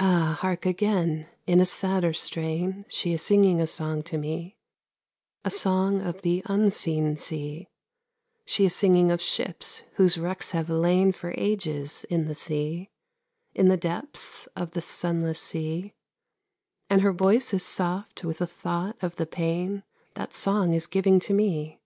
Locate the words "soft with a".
17.62-18.48